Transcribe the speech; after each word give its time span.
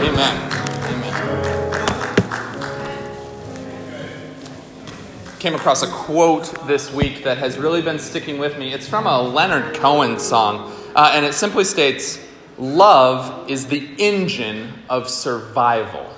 Amen. 0.00 0.52
Amen. 0.84 1.12
Came 5.40 5.54
across 5.56 5.82
a 5.82 5.88
quote 5.88 6.66
this 6.68 6.92
week 6.92 7.24
that 7.24 7.38
has 7.38 7.58
really 7.58 7.82
been 7.82 7.98
sticking 7.98 8.38
with 8.38 8.56
me. 8.58 8.72
It's 8.72 8.88
from 8.88 9.06
a 9.06 9.20
Leonard 9.20 9.74
Cohen 9.74 10.20
song, 10.20 10.72
uh, 10.94 11.10
and 11.14 11.26
it 11.26 11.34
simply 11.34 11.64
states 11.64 12.20
Love 12.58 13.50
is 13.50 13.66
the 13.66 13.88
engine 13.98 14.72
of 14.88 15.08
survival. 15.08 16.08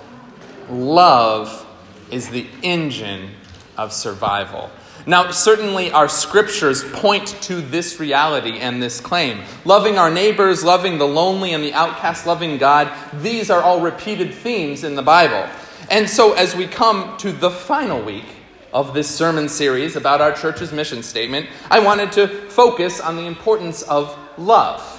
Love 0.68 1.66
is 2.10 2.28
the 2.28 2.46
engine 2.62 3.30
of 3.78 3.92
survival. 3.94 4.70
Now, 5.06 5.30
certainly 5.30 5.90
our 5.92 6.08
scriptures 6.08 6.84
point 6.92 7.28
to 7.42 7.60
this 7.60 7.98
reality 7.98 8.58
and 8.58 8.82
this 8.82 9.00
claim. 9.00 9.42
Loving 9.64 9.98
our 9.98 10.10
neighbors, 10.10 10.62
loving 10.62 10.98
the 10.98 11.06
lonely 11.06 11.52
and 11.52 11.64
the 11.64 11.72
outcast, 11.72 12.26
loving 12.26 12.58
God, 12.58 12.92
these 13.22 13.50
are 13.50 13.62
all 13.62 13.80
repeated 13.80 14.34
themes 14.34 14.84
in 14.84 14.94
the 14.94 15.02
Bible. 15.02 15.48
And 15.90 16.08
so, 16.08 16.34
as 16.34 16.54
we 16.54 16.66
come 16.66 17.16
to 17.18 17.32
the 17.32 17.50
final 17.50 18.02
week 18.02 18.26
of 18.72 18.94
this 18.94 19.08
sermon 19.08 19.48
series 19.48 19.96
about 19.96 20.20
our 20.20 20.32
church's 20.32 20.72
mission 20.72 21.02
statement, 21.02 21.46
I 21.70 21.80
wanted 21.80 22.12
to 22.12 22.28
focus 22.28 23.00
on 23.00 23.16
the 23.16 23.26
importance 23.26 23.82
of 23.82 24.16
love. 24.38 24.96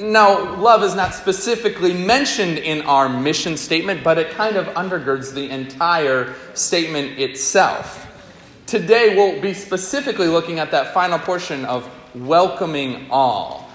Now, 0.00 0.56
love 0.56 0.82
is 0.82 0.94
not 0.94 1.14
specifically 1.14 1.92
mentioned 1.92 2.58
in 2.58 2.82
our 2.82 3.08
mission 3.08 3.56
statement, 3.56 4.02
but 4.02 4.18
it 4.18 4.30
kind 4.30 4.56
of 4.56 4.66
undergirds 4.68 5.32
the 5.32 5.50
entire 5.50 6.34
statement 6.54 7.18
itself. 7.18 8.05
Today, 8.66 9.14
we'll 9.14 9.40
be 9.40 9.54
specifically 9.54 10.26
looking 10.26 10.58
at 10.58 10.72
that 10.72 10.92
final 10.92 11.20
portion 11.20 11.64
of 11.64 11.88
welcoming 12.16 13.06
all. 13.10 13.70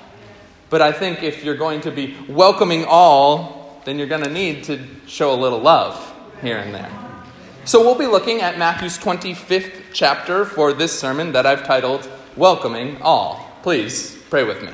But 0.69 0.81
I 0.81 0.91
think 0.91 1.23
if 1.23 1.45
you're 1.45 1.55
going 1.55 1.79
to 1.81 1.91
be 1.91 2.17
welcoming 2.27 2.83
all, 2.85 3.81
then 3.85 3.97
you're 3.97 4.07
going 4.07 4.23
to 4.23 4.29
need 4.29 4.65
to 4.65 4.79
show 5.07 5.33
a 5.33 5.39
little 5.39 5.59
love 5.59 6.13
here 6.41 6.57
and 6.57 6.75
there. 6.75 6.91
So 7.63 7.79
we'll 7.81 7.97
be 7.97 8.07
looking 8.07 8.41
at 8.41 8.57
Matthew's 8.57 8.97
25th 8.97 9.71
chapter 9.93 10.43
for 10.43 10.73
this 10.73 10.97
sermon 10.99 11.31
that 11.31 11.45
I've 11.45 11.63
titled 11.63 12.09
Welcoming 12.35 13.01
All. 13.01 13.49
Please 13.63 14.17
pray 14.29 14.43
with 14.43 14.61
me. 14.61 14.71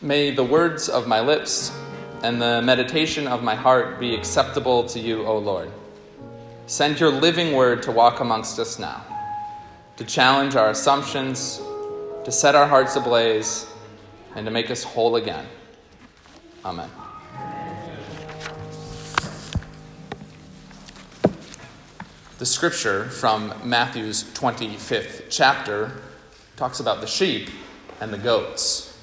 May 0.00 0.30
the 0.30 0.44
words 0.44 0.88
of 0.88 1.06
my 1.06 1.20
lips 1.20 1.76
and 2.22 2.40
the 2.40 2.62
meditation 2.62 3.26
of 3.26 3.42
my 3.42 3.54
heart 3.54 4.00
be 4.00 4.14
acceptable 4.14 4.84
to 4.84 4.98
you, 4.98 5.26
O 5.26 5.36
Lord. 5.36 5.70
Send 6.68 7.00
your 7.00 7.10
living 7.10 7.54
word 7.54 7.82
to 7.84 7.90
walk 7.90 8.20
amongst 8.20 8.58
us 8.58 8.78
now, 8.78 9.02
to 9.96 10.04
challenge 10.04 10.54
our 10.54 10.68
assumptions, 10.68 11.62
to 12.26 12.30
set 12.30 12.54
our 12.54 12.66
hearts 12.66 12.94
ablaze, 12.94 13.66
and 14.36 14.44
to 14.44 14.50
make 14.52 14.70
us 14.70 14.82
whole 14.82 15.16
again. 15.16 15.46
Amen. 16.66 16.90
The 22.36 22.44
scripture 22.44 23.04
from 23.04 23.54
Matthew's 23.64 24.24
25th 24.24 25.24
chapter 25.30 25.92
talks 26.56 26.80
about 26.80 27.00
the 27.00 27.06
sheep 27.06 27.48
and 27.98 28.12
the 28.12 28.18
goats. 28.18 28.94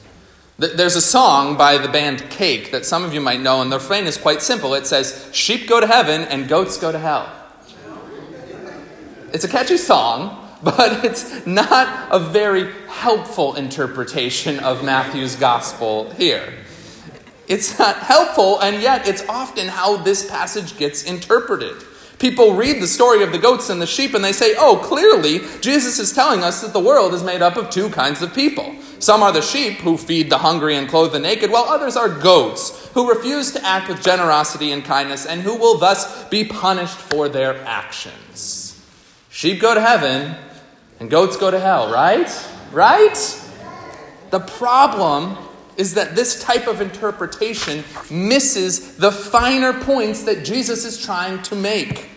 There's 0.60 0.96
a 0.96 1.02
song 1.02 1.58
by 1.58 1.80
the 1.80 1.90
band 1.90 2.30
Cake 2.30 2.72
that 2.72 2.86
some 2.86 3.04
of 3.04 3.12
you 3.12 3.22
might 3.22 3.42
know, 3.42 3.64
and 3.64 3.72
the 3.72 3.78
refrain 3.80 4.06
is 4.06 4.18
quite 4.18 4.44
simple. 4.44 4.76
It 4.76 4.86
says, 4.86 5.28
Sheep 5.34 5.68
go 5.68 5.80
to 5.80 5.88
heaven 5.88 6.22
and 6.22 6.48
goats 6.48 6.78
go 6.78 6.92
to 6.92 7.00
hell. 7.00 7.42
It's 9.36 9.44
a 9.44 9.50
catchy 9.50 9.76
song, 9.76 10.48
but 10.64 11.04
it's 11.04 11.46
not 11.46 12.08
a 12.10 12.20
very 12.20 12.72
helpful 12.88 13.56
interpretation 13.56 14.60
of 14.62 14.82
Matthew's 14.82 15.36
gospel 15.36 16.10
here. 16.12 16.54
It's 17.50 17.78
not 17.78 17.98
helpful, 17.98 18.62
and 18.62 18.82
yet 18.82 19.10
it's 19.10 19.28
often 19.28 19.68
how 19.68 19.98
this 19.98 20.28
passage 20.30 20.78
gets 20.78 21.04
interpreted. 21.04 21.76
People 22.18 22.54
read 22.54 22.82
the 22.82 22.88
story 22.88 23.24
of 23.24 23.34
the 23.34 23.38
goats 23.38 23.70
and 23.70 23.82
the 23.82 23.86
sheep 23.86 24.14
and 24.14 24.24
they 24.24 24.32
say, 24.32 24.56
oh, 24.58 24.78
clearly, 24.78 25.42
Jesus 25.60 26.00
is 26.00 26.14
telling 26.14 26.42
us 26.42 26.62
that 26.62 26.72
the 26.72 26.80
world 26.80 27.14
is 27.14 27.22
made 27.22 27.42
up 27.42 27.58
of 27.58 27.70
two 27.70 27.90
kinds 27.90 28.22
of 28.22 28.34
people. 28.34 28.74
Some 29.00 29.22
are 29.22 29.34
the 29.34 29.42
sheep 29.42 29.80
who 29.80 29.98
feed 29.98 30.30
the 30.30 30.38
hungry 30.38 30.78
and 30.78 30.88
clothe 30.88 31.12
the 31.12 31.20
naked, 31.20 31.52
while 31.52 31.66
others 31.66 31.98
are 31.98 32.08
goats 32.08 32.88
who 32.94 33.10
refuse 33.10 33.52
to 33.52 33.66
act 33.66 33.90
with 33.90 34.02
generosity 34.02 34.72
and 34.72 34.86
kindness 34.86 35.26
and 35.26 35.42
who 35.42 35.58
will 35.58 35.78
thus 35.78 36.24
be 36.30 36.46
punished 36.46 36.96
for 36.96 37.28
their 37.28 37.62
actions. 37.66 38.65
Sheep 39.36 39.60
go 39.60 39.76
to 39.76 39.82
heaven 39.82 40.34
and 41.02 41.12
goats 41.12 41.36
go 41.36 41.52
to 41.52 41.60
hell, 41.60 41.92
right? 41.92 42.30
Right? 42.72 43.18
The 44.30 44.40
problem 44.40 45.36
is 45.76 45.96
that 45.96 46.16
this 46.16 46.42
type 46.42 46.68
of 46.68 46.80
interpretation 46.80 47.84
misses 48.10 48.96
the 48.96 49.12
finer 49.12 49.74
points 49.74 50.24
that 50.24 50.46
Jesus 50.46 50.86
is 50.86 51.04
trying 51.04 51.42
to 51.44 51.56
make. 51.56 52.12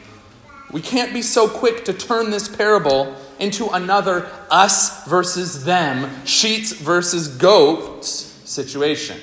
We 0.71 0.81
can't 0.81 1.13
be 1.13 1.23
so 1.23 1.49
quick 1.49 1.85
to 1.87 1.93
turn 1.93 2.31
this 2.31 2.47
parable 2.47 3.17
into 3.41 3.67
another 3.71 4.31
us 4.49 5.05
versus 5.09 5.65
them, 5.65 6.25
sheets 6.25 6.71
versus 6.71 7.27
goats 7.27 8.09
situation. 8.09 9.19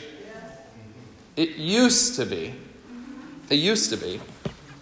It 1.37 1.51
used 1.51 2.17
to 2.17 2.25
be, 2.25 2.55
it 3.49 3.55
used 3.55 3.89
to 3.91 3.95
be 3.95 4.19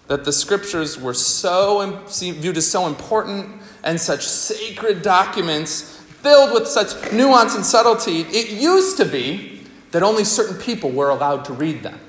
that 0.07 0.25
the 0.25 0.33
scriptures 0.33 0.99
were 0.99 1.13
so 1.13 2.03
viewed 2.09 2.57
as 2.57 2.69
so 2.69 2.87
important 2.87 3.61
and 3.83 3.99
such 3.99 4.25
sacred 4.25 5.01
documents 5.01 5.97
filled 6.21 6.53
with 6.53 6.67
such 6.67 7.11
nuance 7.11 7.55
and 7.55 7.65
subtlety, 7.65 8.21
it 8.21 8.51
used 8.51 8.97
to 8.97 9.05
be 9.05 9.61
that 9.91 10.03
only 10.03 10.23
certain 10.23 10.57
people 10.57 10.89
were 10.89 11.09
allowed 11.09 11.45
to 11.45 11.53
read 11.53 11.83
them. 11.83 11.99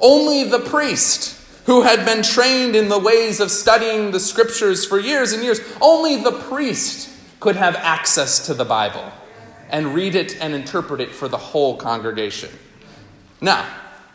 Only 0.00 0.44
the 0.44 0.60
priest 0.60 1.40
who 1.66 1.82
had 1.82 2.04
been 2.04 2.22
trained 2.22 2.76
in 2.76 2.88
the 2.88 2.98
ways 2.98 3.40
of 3.40 3.50
studying 3.50 4.10
the 4.10 4.20
scriptures 4.20 4.84
for 4.84 5.00
years 5.00 5.32
and 5.32 5.42
years, 5.42 5.60
only 5.80 6.22
the 6.22 6.32
priest 6.32 7.10
could 7.40 7.56
have 7.56 7.76
access 7.76 8.46
to 8.46 8.54
the 8.54 8.64
Bible 8.64 9.10
and 9.70 9.94
read 9.94 10.14
it 10.14 10.36
and 10.40 10.54
interpret 10.54 11.00
it 11.00 11.10
for 11.10 11.26
the 11.26 11.38
whole 11.38 11.76
congregation. 11.76 12.50
Now, 13.40 13.66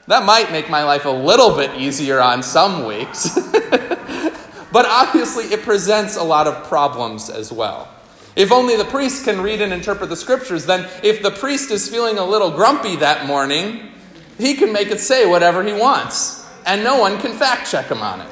that 0.09 0.25
might 0.25 0.51
make 0.51 0.71
my 0.71 0.83
life 0.83 1.05
a 1.05 1.11
little 1.11 1.55
bit 1.55 1.79
easier 1.79 2.19
on 2.19 2.41
some 2.41 2.83
weeks. 2.85 3.35
but 4.71 4.85
obviously, 4.87 5.45
it 5.45 5.61
presents 5.61 6.17
a 6.17 6.23
lot 6.23 6.47
of 6.47 6.67
problems 6.67 7.29
as 7.29 7.51
well. 7.51 7.87
If 8.35 8.51
only 8.51 8.75
the 8.75 8.85
priest 8.85 9.23
can 9.23 9.39
read 9.41 9.61
and 9.61 9.71
interpret 9.71 10.09
the 10.09 10.15
scriptures, 10.15 10.65
then 10.65 10.89
if 11.03 11.21
the 11.21 11.29
priest 11.29 11.69
is 11.69 11.87
feeling 11.87 12.17
a 12.17 12.25
little 12.25 12.49
grumpy 12.49 12.95
that 12.95 13.27
morning, 13.27 13.91
he 14.39 14.55
can 14.55 14.73
make 14.73 14.87
it 14.87 14.99
say 14.99 15.27
whatever 15.27 15.63
he 15.63 15.73
wants, 15.73 16.43
and 16.65 16.83
no 16.83 16.97
one 16.97 17.19
can 17.19 17.33
fact 17.33 17.69
check 17.69 17.85
him 17.85 18.01
on 18.01 18.21
it. 18.21 18.29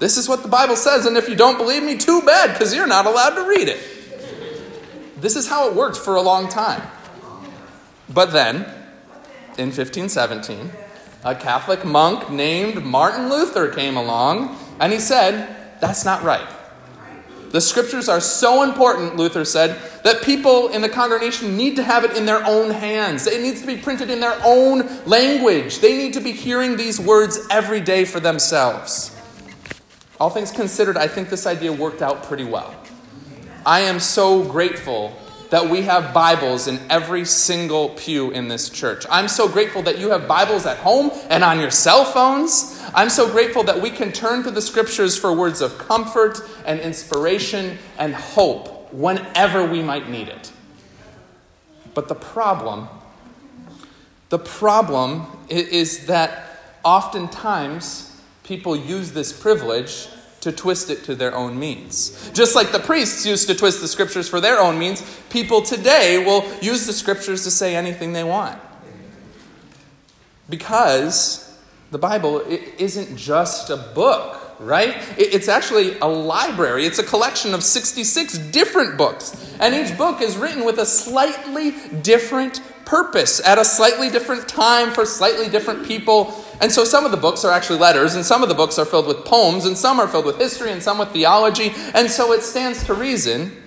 This 0.00 0.18
is 0.18 0.28
what 0.28 0.42
the 0.42 0.50
Bible 0.50 0.76
says, 0.76 1.06
and 1.06 1.16
if 1.16 1.30
you 1.30 1.34
don't 1.34 1.56
believe 1.56 1.82
me, 1.82 1.96
too 1.96 2.20
bad, 2.26 2.52
because 2.52 2.74
you're 2.74 2.86
not 2.86 3.06
allowed 3.06 3.36
to 3.36 3.48
read 3.48 3.68
it. 3.68 3.80
This 5.18 5.34
is 5.34 5.48
how 5.48 5.70
it 5.70 5.74
worked 5.74 5.96
for 5.96 6.16
a 6.16 6.22
long 6.22 6.50
time. 6.50 6.82
But 8.10 8.32
then, 8.32 8.81
in 9.58 9.66
1517, 9.66 10.70
a 11.24 11.34
Catholic 11.34 11.84
monk 11.84 12.30
named 12.30 12.84
Martin 12.84 13.28
Luther 13.28 13.68
came 13.68 13.96
along 13.96 14.56
and 14.80 14.92
he 14.92 14.98
said, 14.98 15.78
That's 15.80 16.04
not 16.04 16.22
right. 16.22 16.48
The 17.52 17.60
scriptures 17.60 18.08
are 18.08 18.20
so 18.20 18.62
important, 18.62 19.16
Luther 19.16 19.44
said, 19.44 19.78
that 20.04 20.22
people 20.22 20.68
in 20.68 20.80
the 20.80 20.88
congregation 20.88 21.54
need 21.54 21.76
to 21.76 21.82
have 21.82 22.02
it 22.02 22.16
in 22.16 22.24
their 22.24 22.42
own 22.46 22.70
hands. 22.70 23.26
It 23.26 23.42
needs 23.42 23.60
to 23.60 23.66
be 23.66 23.76
printed 23.76 24.08
in 24.08 24.20
their 24.20 24.40
own 24.42 25.04
language. 25.04 25.80
They 25.80 25.98
need 25.98 26.14
to 26.14 26.20
be 26.20 26.32
hearing 26.32 26.78
these 26.78 26.98
words 26.98 27.46
every 27.50 27.80
day 27.80 28.06
for 28.06 28.20
themselves. 28.20 29.14
All 30.18 30.30
things 30.30 30.50
considered, 30.50 30.96
I 30.96 31.08
think 31.08 31.28
this 31.28 31.46
idea 31.46 31.70
worked 31.72 32.00
out 32.00 32.22
pretty 32.22 32.44
well. 32.44 32.74
I 33.66 33.80
am 33.80 34.00
so 34.00 34.42
grateful 34.42 35.14
that 35.52 35.68
we 35.68 35.82
have 35.82 36.14
Bibles 36.14 36.66
in 36.66 36.80
every 36.88 37.26
single 37.26 37.90
pew 37.90 38.30
in 38.30 38.48
this 38.48 38.70
church. 38.70 39.04
I'm 39.10 39.28
so 39.28 39.46
grateful 39.46 39.82
that 39.82 39.98
you 39.98 40.08
have 40.08 40.26
Bibles 40.26 40.64
at 40.64 40.78
home 40.78 41.10
and 41.28 41.44
on 41.44 41.60
your 41.60 41.70
cell 41.70 42.06
phones. 42.06 42.82
I'm 42.94 43.10
so 43.10 43.30
grateful 43.30 43.62
that 43.64 43.78
we 43.78 43.90
can 43.90 44.12
turn 44.12 44.44
to 44.44 44.50
the 44.50 44.62
scriptures 44.62 45.18
for 45.18 45.36
words 45.36 45.60
of 45.60 45.76
comfort 45.76 46.40
and 46.64 46.80
inspiration 46.80 47.76
and 47.98 48.14
hope 48.14 48.94
whenever 48.94 49.66
we 49.66 49.82
might 49.82 50.08
need 50.08 50.28
it. 50.28 50.50
But 51.92 52.08
the 52.08 52.14
problem, 52.14 52.88
the 54.30 54.38
problem 54.38 55.26
is 55.50 56.06
that 56.06 56.62
oftentimes 56.82 58.18
people 58.42 58.74
use 58.74 59.12
this 59.12 59.38
privilege 59.38 60.08
to 60.42 60.50
twist 60.50 60.90
it 60.90 61.04
to 61.04 61.14
their 61.14 61.34
own 61.34 61.58
means. 61.58 62.30
Just 62.32 62.54
like 62.54 62.72
the 62.72 62.80
priests 62.80 63.24
used 63.24 63.46
to 63.48 63.54
twist 63.54 63.80
the 63.80 63.88
scriptures 63.88 64.28
for 64.28 64.40
their 64.40 64.60
own 64.60 64.78
means, 64.78 65.02
people 65.30 65.62
today 65.62 66.22
will 66.24 66.44
use 66.60 66.84
the 66.86 66.92
scriptures 66.92 67.44
to 67.44 67.50
say 67.50 67.76
anything 67.76 68.12
they 68.12 68.24
want. 68.24 68.60
Because 70.50 71.58
the 71.92 71.98
Bible 71.98 72.40
isn't 72.46 73.16
just 73.16 73.70
a 73.70 73.76
book, 73.76 74.56
right? 74.58 74.96
It's 75.16 75.46
actually 75.46 75.96
a 76.00 76.08
library. 76.08 76.86
It's 76.86 76.98
a 76.98 77.04
collection 77.04 77.54
of 77.54 77.62
66 77.62 78.38
different 78.50 78.98
books. 78.98 79.54
And 79.60 79.74
each 79.74 79.96
book 79.96 80.20
is 80.20 80.36
written 80.36 80.64
with 80.64 80.78
a 80.78 80.86
slightly 80.86 81.72
different 82.02 82.60
purpose 82.84 83.40
at 83.46 83.58
a 83.58 83.64
slightly 83.64 84.10
different 84.10 84.48
time 84.48 84.90
for 84.90 85.06
slightly 85.06 85.48
different 85.48 85.86
people. 85.86 86.34
And 86.62 86.70
so 86.70 86.84
some 86.84 87.04
of 87.04 87.10
the 87.10 87.16
books 87.16 87.44
are 87.44 87.50
actually 87.50 87.80
letters, 87.80 88.14
and 88.14 88.24
some 88.24 88.42
of 88.44 88.48
the 88.48 88.54
books 88.54 88.78
are 88.78 88.84
filled 88.84 89.08
with 89.08 89.24
poems, 89.24 89.64
and 89.64 89.76
some 89.76 89.98
are 89.98 90.06
filled 90.06 90.24
with 90.24 90.38
history, 90.38 90.70
and 90.70 90.80
some 90.80 90.96
with 90.96 91.10
theology. 91.10 91.72
And 91.92 92.08
so 92.08 92.32
it 92.32 92.42
stands 92.42 92.84
to 92.84 92.94
reason 92.94 93.60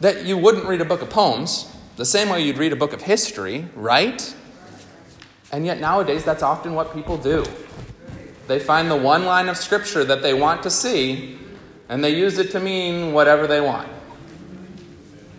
that 0.00 0.24
you 0.24 0.38
wouldn't 0.38 0.64
read 0.64 0.80
a 0.80 0.84
book 0.84 1.02
of 1.02 1.10
poems 1.10 1.70
the 1.96 2.06
same 2.06 2.30
way 2.30 2.42
you'd 2.42 2.58
read 2.58 2.72
a 2.72 2.76
book 2.76 2.92
of 2.92 3.02
history, 3.02 3.66
right? 3.74 4.34
And 5.52 5.64
yet 5.66 5.78
nowadays, 5.78 6.24
that's 6.24 6.42
often 6.42 6.74
what 6.74 6.94
people 6.94 7.18
do. 7.18 7.44
They 8.46 8.58
find 8.58 8.90
the 8.90 8.96
one 8.96 9.24
line 9.24 9.48
of 9.48 9.56
scripture 9.56 10.04
that 10.04 10.22
they 10.22 10.32
want 10.32 10.62
to 10.62 10.70
see, 10.70 11.38
and 11.88 12.02
they 12.02 12.16
use 12.16 12.38
it 12.38 12.50
to 12.52 12.60
mean 12.60 13.12
whatever 13.12 13.46
they 13.46 13.60
want. 13.60 13.88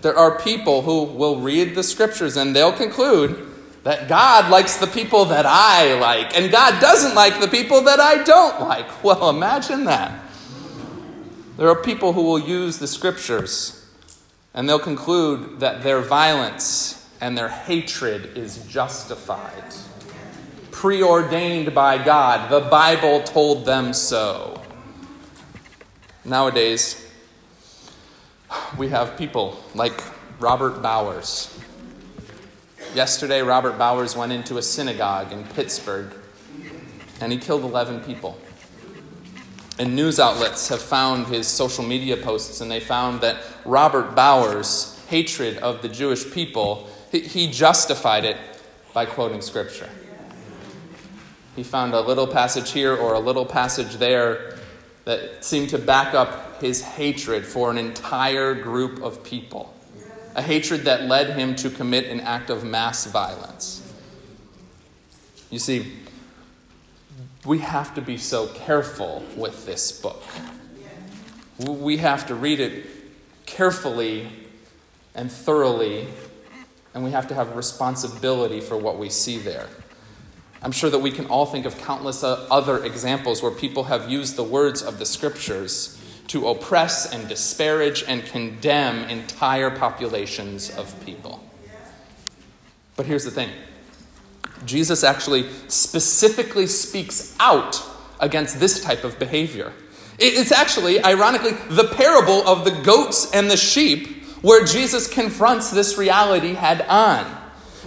There 0.01 0.15
are 0.15 0.39
people 0.39 0.83
who 0.83 1.03
will 1.03 1.39
read 1.39 1.73
the 1.73 1.83
scriptures 1.83 2.37
and 2.37 2.55
they'll 2.55 2.71
conclude 2.71 3.46
that 3.87 4.09
God 4.09 4.51
likes 4.51 4.75
the 4.75 4.85
people 4.85 5.23
that 5.23 5.45
I 5.45 5.97
like, 5.97 6.37
and 6.37 6.51
God 6.51 6.81
doesn't 6.81 7.15
like 7.15 7.39
the 7.39 7.47
people 7.47 7.83
that 7.83 8.01
I 8.01 8.21
don't 8.21 8.59
like. 8.59 8.85
Well, 9.01 9.29
imagine 9.29 9.85
that. 9.85 10.25
There 11.55 11.69
are 11.69 11.81
people 11.81 12.11
who 12.11 12.23
will 12.23 12.37
use 12.37 12.79
the 12.79 12.87
scriptures 12.87 13.85
and 14.53 14.67
they'll 14.67 14.77
conclude 14.77 15.61
that 15.61 15.83
their 15.83 16.01
violence 16.01 17.09
and 17.21 17.37
their 17.37 17.47
hatred 17.47 18.37
is 18.37 18.57
justified, 18.65 19.63
preordained 20.71 21.73
by 21.73 21.97
God. 22.03 22.51
The 22.51 22.67
Bible 22.67 23.23
told 23.23 23.65
them 23.65 23.93
so. 23.93 24.61
Nowadays, 26.25 27.09
we 28.77 28.89
have 28.89 29.17
people 29.17 29.57
like 29.73 30.03
Robert 30.41 30.81
Bowers. 30.81 31.57
Yesterday, 32.97 33.43
Robert 33.43 33.77
Bowers 33.77 34.15
went 34.15 34.31
into 34.31 34.57
a 34.57 34.61
synagogue 34.63 35.31
in 35.31 35.43
Pittsburgh 35.43 36.11
and 37.21 37.31
he 37.31 37.37
killed 37.37 37.61
11 37.61 37.99
people. 37.99 38.39
And 39.77 39.95
news 39.95 40.19
outlets 40.19 40.69
have 40.69 40.81
found 40.81 41.27
his 41.27 41.45
social 41.45 41.83
media 41.83 42.17
posts 42.17 42.59
and 42.59 42.71
they 42.71 42.79
found 42.79 43.21
that 43.21 43.37
Robert 43.65 44.15
Bowers' 44.15 44.99
hatred 45.09 45.59
of 45.59 45.83
the 45.83 45.89
Jewish 45.89 46.31
people, 46.31 46.87
he 47.11 47.51
justified 47.51 48.25
it 48.25 48.37
by 48.93 49.05
quoting 49.05 49.41
scripture. 49.41 49.89
He 51.55 51.61
found 51.61 51.93
a 51.93 52.01
little 52.01 52.25
passage 52.25 52.71
here 52.71 52.95
or 52.95 53.13
a 53.13 53.19
little 53.19 53.45
passage 53.45 53.97
there 53.97 54.57
that 55.05 55.45
seemed 55.45 55.69
to 55.69 55.77
back 55.77 56.15
up 56.15 56.63
his 56.63 56.81
hatred 56.81 57.45
for 57.45 57.69
an 57.69 57.77
entire 57.77 58.55
group 58.55 59.03
of 59.03 59.23
people, 59.23 59.71
a 60.37 60.41
hatred 60.43 60.81
that 60.81 61.01
led 61.01 61.31
him 61.31 61.55
to 61.55 61.69
commit 61.69 62.05
an 62.05 62.19
act 62.19 62.51
of 62.51 62.63
mass 62.63 63.07
violence. 63.07 63.83
You 65.49 65.57
see, 65.57 65.93
we 67.43 67.57
have 67.59 67.95
to 67.95 68.01
be 68.01 68.17
so 68.17 68.47
careful 68.47 69.25
with 69.35 69.65
this 69.65 69.91
book. 69.91 70.23
We 71.57 71.97
have 71.97 72.27
to 72.27 72.35
read 72.35 72.59
it 72.59 72.85
carefully 73.47 74.29
and 75.15 75.31
thoroughly, 75.31 76.07
and 76.93 77.03
we 77.03 77.09
have 77.11 77.27
to 77.29 77.33
have 77.33 77.55
responsibility 77.55 78.61
for 78.61 78.77
what 78.77 78.99
we 78.99 79.09
see 79.09 79.39
there. 79.39 79.67
I'm 80.61 80.71
sure 80.71 80.91
that 80.91 80.99
we 80.99 81.09
can 81.09 81.25
all 81.27 81.47
think 81.47 81.65
of 81.65 81.79
countless 81.79 82.23
uh, 82.23 82.45
other 82.51 82.83
examples 82.83 83.41
where 83.41 83.51
people 83.51 83.85
have 83.85 84.09
used 84.09 84.35
the 84.35 84.43
words 84.43 84.83
of 84.83 84.99
the 84.99 85.05
scriptures 85.05 85.99
to 86.27 86.47
oppress 86.47 87.11
and 87.11 87.27
disparage 87.27 88.03
and 88.07 88.25
condemn 88.25 89.09
entire 89.09 89.71
populations 89.71 90.69
of 90.71 90.93
people. 91.05 91.43
But 92.95 93.05
here's 93.05 93.23
the 93.23 93.31
thing 93.31 93.49
Jesus 94.65 95.03
actually 95.03 95.49
specifically 95.67 96.67
speaks 96.67 97.35
out 97.39 97.81
against 98.19 98.59
this 98.59 98.83
type 98.83 99.03
of 99.03 99.19
behavior. 99.19 99.71
It's 100.19 100.51
actually, 100.51 101.03
ironically, 101.03 101.51
the 101.69 101.83
parable 101.83 102.45
of 102.47 102.65
the 102.65 102.71
goats 102.71 103.31
and 103.33 103.51
the 103.51 103.57
sheep 103.57 104.23
where 104.41 104.65
Jesus 104.65 105.07
confronts 105.07 105.69
this 105.69 105.97
reality 105.97 106.53
head 106.53 106.81
on. 106.89 107.25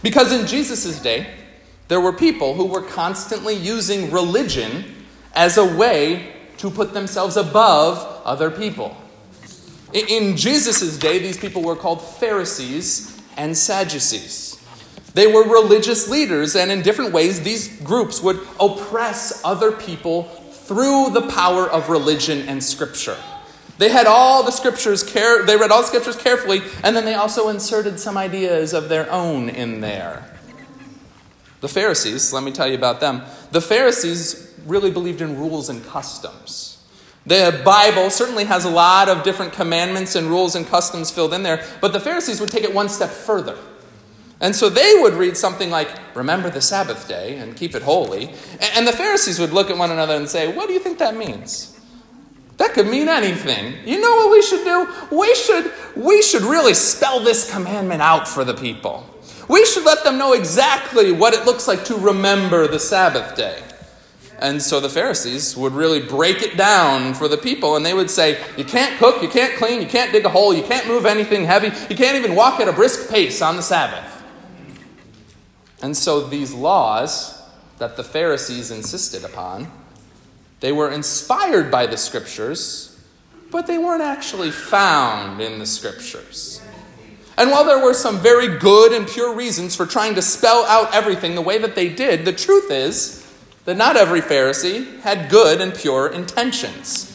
Because 0.03 0.33
in 0.33 0.47
Jesus' 0.47 1.01
day, 1.01 1.35
there 1.89 2.01
were 2.01 2.13
people 2.13 2.55
who 2.55 2.67
were 2.67 2.83
constantly 2.83 3.55
using 3.55 4.13
religion 4.13 4.85
as 5.35 5.59
a 5.59 5.77
way 5.77 6.33
to 6.59 6.71
put 6.71 6.95
themselves 6.95 7.37
above 7.37 8.10
other 8.31 8.51
people. 8.51 8.97
In 9.93 10.37
Jesus' 10.37 10.97
day, 10.97 11.19
these 11.19 11.37
people 11.37 11.63
were 11.63 11.75
called 11.75 12.01
Pharisees 12.01 13.21
and 13.37 13.57
Sadducees. 13.57 14.57
They 15.15 15.27
were 15.27 15.43
religious 15.43 16.09
leaders, 16.09 16.55
and 16.55 16.71
in 16.71 16.83
different 16.83 17.13
ways, 17.13 17.41
these 17.41 17.81
groups 17.83 18.23
would 18.23 18.41
oppress 18.61 19.43
other 19.45 19.73
people 19.73 20.25
through 20.25 21.11
the 21.11 21.23
power 21.23 21.69
of 21.69 21.89
religion 21.89 22.49
and 22.49 22.63
scripture. 22.63 23.17
They 23.79 23.89
had 23.89 24.07
all 24.07 24.45
the 24.45 24.53
scriptures 24.53 25.03
care 25.03 25.43
they 25.43 25.57
read 25.57 25.73
all 25.73 25.81
the 25.81 25.89
scriptures 25.89 26.17
carefully, 26.17 26.63
and 26.85 26.95
then 26.95 27.05
they 27.05 27.15
also 27.15 27.49
inserted 27.49 27.99
some 27.99 28.17
ideas 28.17 28.73
of 28.73 28.89
their 28.89 29.11
own 29.11 29.49
in 29.49 29.81
there. 29.81 30.31
The 31.61 31.69
Pharisees, 31.69 32.33
let 32.33 32.45
me 32.45 32.53
tell 32.53 32.69
you 32.69 32.77
about 32.77 33.01
them. 33.01 33.23
The 33.51 33.61
Pharisees 33.61 34.55
really 34.67 34.93
believed 34.93 35.21
in 35.21 35.37
rules 35.37 35.69
and 35.69 35.85
customs. 35.85 36.70
The 37.27 37.61
Bible 37.65 38.11
certainly 38.11 38.45
has 38.45 38.65
a 38.65 38.71
lot 38.71 39.09
of 39.09 39.23
different 39.23 39.53
commandments 39.53 40.15
and 40.15 40.29
rules 40.29 40.55
and 40.55 40.67
customs 40.67 41.11
filled 41.11 41.35
in 41.35 41.43
there, 41.43 41.65
but 41.81 41.93
the 41.93 42.01
Pharisees 42.01 42.41
would 42.41 42.51
take 42.51 42.65
it 42.65 42.75
one 42.75 42.89
step 42.89 43.11
further. 43.11 43.59
And 44.41 44.57
so 44.57 44.71
they 44.71 44.95
would 44.97 45.15
read 45.15 45.37
something 45.37 45.71
like, 45.71 45.91
Remember 46.17 46.49
the 46.49 46.63
Sabbath 46.63 47.07
day 47.07 47.37
and 47.37 47.55
keep 47.55 47.75
it 47.75 47.83
holy. 47.83 48.31
And 48.75 48.87
the 48.87 48.93
Pharisees 48.93 49.39
would 49.39 49.53
look 49.53 49.71
at 49.71 49.77
one 49.77 49.91
another 49.91 50.17
and 50.17 50.29
say, 50.29 50.51
What 50.51 50.67
do 50.67 50.73
you 50.73 50.81
think 50.81 50.99
that 50.99 51.15
means? 51.15 51.79
That 52.57 52.73
could 52.73 52.87
mean 52.87 53.09
anything. 53.09 53.75
You 53.87 54.01
know 54.01 54.17
what 54.17 54.31
we 54.31 54.43
should 54.43 54.65
do? 54.65 54.87
We 55.11 55.35
should, 55.35 55.73
we 55.97 56.23
should 56.23 56.43
really 56.43 56.75
spell 56.75 57.21
this 57.21 57.51
commandment 57.51 58.03
out 58.03 58.29
for 58.29 58.45
the 58.45 58.55
people. 58.55 59.07
We 59.49 59.65
should 59.67 59.85
let 59.85 60.05
them 60.05 60.19
know 60.19 60.33
exactly 60.35 61.11
what 61.11 61.35
it 61.35 61.45
looks 61.45 61.67
like 61.67 61.85
to 61.87 61.97
remember 61.97 62.69
the 62.69 62.79
Sabbath 62.79 63.35
day. 63.35 63.63
And 64.41 64.63
so 64.63 64.81
the 64.81 64.89
Pharisees 64.89 65.55
would 65.55 65.75
really 65.75 66.01
break 66.01 66.43
it 66.43 66.57
down 66.57 67.13
for 67.13 67.29
the 67.29 67.37
people, 67.37 67.77
and 67.77 67.85
they 67.85 67.93
would 67.93 68.09
say, 68.09 68.43
You 68.57 68.65
can't 68.65 68.99
cook, 68.99 69.23
you 69.23 69.29
can't 69.29 69.55
clean, 69.59 69.83
you 69.83 69.87
can't 69.87 70.13
dig 70.13 70.25
a 70.25 70.31
hole, 70.31 70.55
you 70.55 70.63
can't 70.63 70.89
move 70.89 71.05
anything 71.05 71.45
heavy, 71.45 71.69
you 71.91 71.97
can't 71.97 72.17
even 72.17 72.35
walk 72.35 72.59
at 72.59 72.67
a 72.67 72.73
brisk 72.73 73.11
pace 73.11 73.43
on 73.43 73.57
the 73.57 73.63
Sabbath. 73.63 74.23
And 75.83 75.95
so 75.95 76.23
these 76.27 76.55
laws 76.55 77.43
that 77.79 77.97
the 77.97 78.05
Pharisees 78.05 78.71
insisted 78.71 79.25
upon, 79.25 79.71
they 80.61 80.73
were 80.73 80.91
inspired 80.91 81.71
by 81.71 81.87
the 81.87 81.99
scriptures, 81.99 82.99
but 83.51 83.67
they 83.67 83.77
weren't 83.77 84.03
actually 84.03 84.51
found 84.51 85.41
in 85.43 85.59
the 85.59 85.67
scriptures. 85.67 86.63
And 87.37 87.51
while 87.51 87.65
there 87.65 87.83
were 87.83 87.95
some 87.95 88.19
very 88.19 88.59
good 88.59 88.93
and 88.93 89.07
pure 89.07 89.35
reasons 89.35 89.77
for 89.77 89.87
trying 89.87 90.15
to 90.15 90.23
spell 90.23 90.65
out 90.67 90.95
everything 90.95 91.35
the 91.35 91.43
way 91.43 91.59
that 91.59 91.75
they 91.75 91.89
did, 91.91 92.25
the 92.25 92.33
truth 92.33 92.71
is, 92.71 93.20
that 93.71 93.77
not 93.77 93.97
every 93.97 94.21
Pharisee 94.21 94.99
had 95.03 95.31
good 95.31 95.61
and 95.61 95.73
pure 95.73 96.09
intentions. 96.09 97.07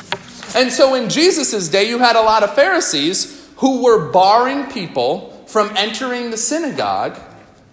And 0.56 0.72
so 0.72 0.94
in 0.96 1.10
Jesus' 1.10 1.68
day, 1.68 1.90
you 1.90 2.00
had 2.00 2.16
a 2.16 2.22
lot 2.22 2.44
of 2.44 2.56
Pharisees 2.56 3.52
who 3.58 3.84
were 3.84 4.10
barring 4.10 4.72
people 4.72 5.44
from 5.48 5.70
entering 5.76 6.32
the 6.32 6.38
synagogue 6.38 7.20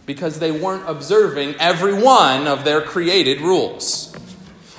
because 0.05 0.41
they 0.41 0.51
weren't 0.51 0.83
observing 0.89 1.55
every 1.61 1.95
one 1.95 2.49
of 2.49 2.65
their 2.65 2.81
created 2.81 3.41
rules. 3.41 4.17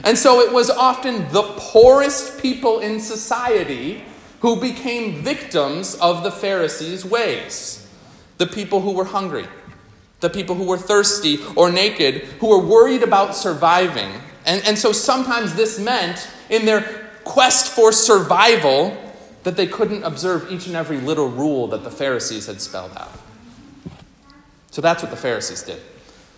And 0.03 0.17
so 0.17 0.41
it 0.41 0.51
was 0.51 0.69
often 0.69 1.31
the 1.31 1.43
poorest 1.55 2.41
people 2.41 2.79
in 2.79 2.99
society 2.99 4.03
who 4.41 4.59
became 4.59 5.23
victims 5.23 5.95
of 5.95 6.23
the 6.23 6.31
Pharisees' 6.31 7.05
ways. 7.05 7.87
The 8.37 8.47
people 8.47 8.81
who 8.81 8.91
were 8.91 9.05
hungry, 9.05 9.45
the 10.23 10.29
people 10.29 10.55
who 10.55 10.63
were 10.63 10.77
thirsty 10.77 11.37
or 11.55 11.71
naked, 11.71 12.23
who 12.39 12.47
were 12.47 12.65
worried 12.65 13.03
about 13.03 13.35
surviving. 13.35 14.09
And, 14.45 14.65
and 14.65 14.77
so 14.77 14.91
sometimes 14.91 15.53
this 15.53 15.77
meant, 15.77 16.27
in 16.49 16.65
their 16.65 16.81
quest 17.23 17.71
for 17.71 17.91
survival, 17.91 18.97
that 19.43 19.57
they 19.57 19.67
couldn't 19.67 20.03
observe 20.03 20.49
each 20.49 20.65
and 20.65 20.75
every 20.75 20.97
little 20.97 21.27
rule 21.27 21.67
that 21.67 21.83
the 21.83 21.91
Pharisees 21.91 22.47
had 22.47 22.61
spelled 22.61 22.93
out. 22.97 23.11
So 24.71 24.81
that's 24.81 25.03
what 25.03 25.11
the 25.11 25.17
Pharisees 25.17 25.61
did. 25.61 25.81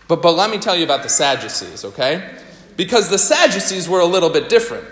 But, 0.08 0.22
but 0.22 0.32
let 0.32 0.50
me 0.50 0.58
tell 0.58 0.76
you 0.76 0.84
about 0.84 1.04
the 1.04 1.10
Sadducees, 1.10 1.86
okay? 1.86 2.38
Because 2.76 3.10
the 3.10 3.18
Sadducees 3.18 3.88
were 3.88 4.02
a 4.02 4.06
little 4.06 4.30
bit 4.30 4.50
different. 4.50 4.86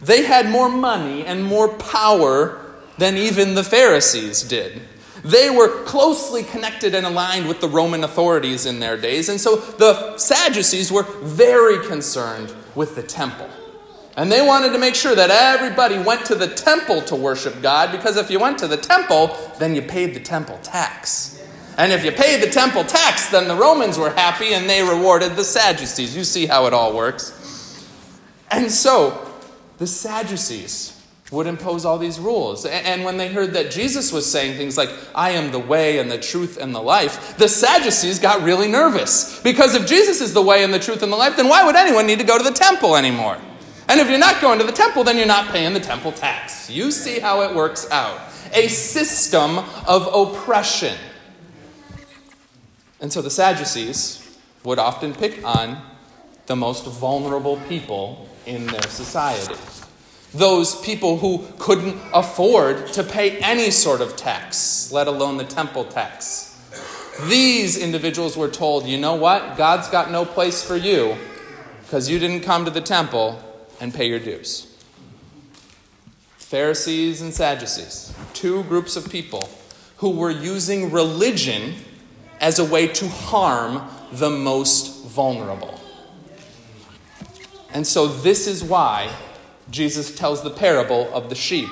They 0.00 0.24
had 0.24 0.48
more 0.48 0.68
money 0.68 1.24
and 1.24 1.44
more 1.44 1.68
power 1.68 2.64
than 2.98 3.16
even 3.16 3.54
the 3.54 3.64
Pharisees 3.64 4.42
did. 4.42 4.80
They 5.26 5.50
were 5.50 5.82
closely 5.82 6.44
connected 6.44 6.94
and 6.94 7.04
aligned 7.04 7.48
with 7.48 7.60
the 7.60 7.68
Roman 7.68 8.04
authorities 8.04 8.64
in 8.64 8.78
their 8.78 8.96
days, 8.96 9.28
and 9.28 9.40
so 9.40 9.56
the 9.56 10.16
Sadducees 10.16 10.92
were 10.92 11.02
very 11.02 11.84
concerned 11.84 12.54
with 12.76 12.94
the 12.94 13.02
temple. 13.02 13.50
And 14.16 14.30
they 14.30 14.40
wanted 14.40 14.72
to 14.72 14.78
make 14.78 14.94
sure 14.94 15.16
that 15.16 15.30
everybody 15.30 15.98
went 15.98 16.26
to 16.26 16.36
the 16.36 16.46
temple 16.46 17.02
to 17.02 17.16
worship 17.16 17.60
God, 17.60 17.90
because 17.90 18.16
if 18.16 18.30
you 18.30 18.38
went 18.38 18.58
to 18.60 18.68
the 18.68 18.76
temple, 18.76 19.36
then 19.58 19.74
you 19.74 19.82
paid 19.82 20.14
the 20.14 20.20
temple 20.20 20.58
tax. 20.62 21.42
And 21.76 21.92
if 21.92 22.04
you 22.04 22.12
paid 22.12 22.40
the 22.40 22.48
temple 22.48 22.84
tax, 22.84 23.28
then 23.28 23.48
the 23.48 23.56
Romans 23.56 23.98
were 23.98 24.10
happy 24.10 24.54
and 24.54 24.70
they 24.70 24.82
rewarded 24.82 25.34
the 25.34 25.44
Sadducees. 25.44 26.16
You 26.16 26.22
see 26.22 26.46
how 26.46 26.66
it 26.66 26.72
all 26.72 26.94
works. 26.94 27.32
And 28.50 28.70
so, 28.70 29.28
the 29.78 29.88
Sadducees 29.88 30.95
would 31.32 31.46
impose 31.46 31.84
all 31.84 31.98
these 31.98 32.20
rules. 32.20 32.64
And 32.64 33.04
when 33.04 33.16
they 33.16 33.28
heard 33.28 33.54
that 33.54 33.70
Jesus 33.70 34.12
was 34.12 34.30
saying 34.30 34.56
things 34.56 34.78
like, 34.78 34.90
I 35.14 35.30
am 35.30 35.50
the 35.50 35.58
way 35.58 35.98
and 35.98 36.10
the 36.10 36.18
truth 36.18 36.56
and 36.56 36.74
the 36.74 36.80
life, 36.80 37.36
the 37.36 37.48
Sadducees 37.48 38.20
got 38.20 38.42
really 38.42 38.68
nervous. 38.68 39.40
Because 39.42 39.74
if 39.74 39.86
Jesus 39.88 40.20
is 40.20 40.34
the 40.34 40.42
way 40.42 40.62
and 40.62 40.72
the 40.72 40.78
truth 40.78 41.02
and 41.02 41.12
the 41.12 41.16
life, 41.16 41.36
then 41.36 41.48
why 41.48 41.64
would 41.64 41.74
anyone 41.74 42.06
need 42.06 42.20
to 42.20 42.24
go 42.24 42.38
to 42.38 42.44
the 42.44 42.52
temple 42.52 42.96
anymore? 42.96 43.38
And 43.88 44.00
if 44.00 44.08
you're 44.08 44.18
not 44.18 44.40
going 44.40 44.58
to 44.58 44.64
the 44.64 44.72
temple, 44.72 45.04
then 45.04 45.16
you're 45.16 45.26
not 45.26 45.50
paying 45.52 45.72
the 45.72 45.80
temple 45.80 46.12
tax. 46.12 46.70
You 46.70 46.90
see 46.90 47.18
how 47.18 47.42
it 47.42 47.54
works 47.54 47.90
out. 47.90 48.20
A 48.52 48.68
system 48.68 49.58
of 49.86 50.08
oppression. 50.12 50.96
And 53.00 53.12
so 53.12 53.20
the 53.20 53.30
Sadducees 53.30 54.38
would 54.64 54.78
often 54.78 55.12
pick 55.12 55.44
on 55.44 55.82
the 56.46 56.56
most 56.56 56.86
vulnerable 56.86 57.56
people 57.68 58.28
in 58.46 58.66
their 58.66 58.82
society. 58.82 59.54
Those 60.36 60.78
people 60.82 61.18
who 61.18 61.46
couldn't 61.58 61.98
afford 62.12 62.88
to 62.88 63.02
pay 63.02 63.38
any 63.38 63.70
sort 63.70 64.00
of 64.00 64.16
tax, 64.16 64.92
let 64.92 65.06
alone 65.06 65.38
the 65.38 65.44
temple 65.44 65.84
tax. 65.84 66.52
These 67.24 67.78
individuals 67.78 68.36
were 68.36 68.48
told, 68.48 68.84
you 68.84 68.98
know 68.98 69.14
what? 69.14 69.56
God's 69.56 69.88
got 69.88 70.10
no 70.10 70.26
place 70.26 70.62
for 70.62 70.76
you 70.76 71.16
because 71.82 72.10
you 72.10 72.18
didn't 72.18 72.42
come 72.42 72.66
to 72.66 72.70
the 72.70 72.82
temple 72.82 73.42
and 73.80 73.94
pay 73.94 74.08
your 74.08 74.18
dues. 74.18 74.66
Pharisees 76.36 77.22
and 77.22 77.32
Sadducees, 77.32 78.14
two 78.34 78.62
groups 78.64 78.96
of 78.96 79.10
people 79.10 79.48
who 79.96 80.10
were 80.10 80.30
using 80.30 80.92
religion 80.92 81.74
as 82.40 82.58
a 82.58 82.64
way 82.64 82.86
to 82.88 83.08
harm 83.08 83.88
the 84.12 84.30
most 84.30 85.06
vulnerable. 85.06 85.80
And 87.72 87.86
so, 87.86 88.06
this 88.06 88.46
is 88.46 88.62
why 88.62 89.10
Jesus 89.70 90.14
tells 90.14 90.42
the 90.42 90.50
parable 90.50 91.12
of 91.12 91.28
the 91.28 91.34
sheep 91.34 91.70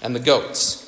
and 0.00 0.14
the 0.14 0.20
goats. 0.20 0.78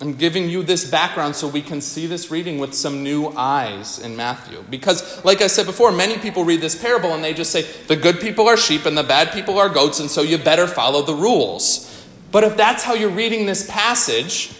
I'm 0.00 0.14
giving 0.14 0.48
you 0.48 0.62
this 0.62 0.90
background 0.90 1.36
so 1.36 1.46
we 1.46 1.60
can 1.60 1.82
see 1.82 2.06
this 2.06 2.30
reading 2.30 2.58
with 2.58 2.72
some 2.72 3.02
new 3.02 3.28
eyes 3.36 3.98
in 3.98 4.16
Matthew. 4.16 4.64
Because, 4.70 5.22
like 5.26 5.42
I 5.42 5.46
said 5.46 5.66
before, 5.66 5.92
many 5.92 6.16
people 6.16 6.42
read 6.42 6.62
this 6.62 6.80
parable 6.80 7.12
and 7.12 7.22
they 7.22 7.34
just 7.34 7.52
say, 7.52 7.62
the 7.86 7.96
good 7.96 8.18
people 8.18 8.48
are 8.48 8.56
sheep 8.56 8.86
and 8.86 8.96
the 8.96 9.02
bad 9.02 9.32
people 9.32 9.58
are 9.58 9.68
goats, 9.68 10.00
and 10.00 10.10
so 10.10 10.22
you 10.22 10.38
better 10.38 10.66
follow 10.66 11.02
the 11.02 11.14
rules. 11.14 11.86
But 12.32 12.44
if 12.44 12.56
that's 12.56 12.82
how 12.82 12.94
you're 12.94 13.10
reading 13.10 13.44
this 13.44 13.68
passage, 13.70 14.52